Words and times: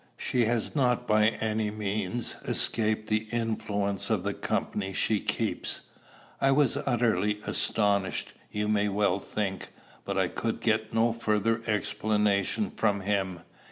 She 0.17 0.45
has 0.45 0.75
not 0.75 1.05
by 1.07 1.27
any 1.27 1.69
means 1.69 2.35
escaped 2.43 3.07
the 3.07 3.27
influence 3.31 4.09
of 4.09 4.23
the 4.23 4.33
company 4.33 4.93
she 4.93 5.19
keeps.' 5.19 5.81
I 6.41 6.49
was 6.49 6.75
utterly 6.87 7.39
astonished, 7.45 8.33
you 8.49 8.67
may 8.67 8.89
well 8.89 9.19
think; 9.19 9.67
but 10.03 10.17
I 10.17 10.27
could 10.27 10.59
get 10.59 10.91
no 10.91 11.13
further 11.13 11.61
explanation 11.67 12.71
from 12.71 13.01
him. 13.01 13.41